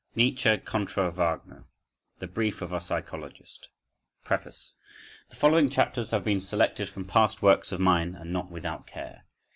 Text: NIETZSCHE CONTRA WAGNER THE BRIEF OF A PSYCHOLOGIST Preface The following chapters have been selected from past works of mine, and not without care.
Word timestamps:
NIETZSCHE 0.15 0.65
CONTRA 0.65 1.11
WAGNER 1.11 1.65
THE 2.17 2.25
BRIEF 2.25 2.63
OF 2.63 2.73
A 2.73 2.81
PSYCHOLOGIST 2.81 3.67
Preface 4.23 4.73
The 5.29 5.35
following 5.35 5.69
chapters 5.69 6.09
have 6.09 6.23
been 6.23 6.41
selected 6.41 6.89
from 6.89 7.05
past 7.05 7.43
works 7.43 7.71
of 7.71 7.79
mine, 7.79 8.15
and 8.15 8.33
not 8.33 8.49
without 8.49 8.87
care. 8.87 9.25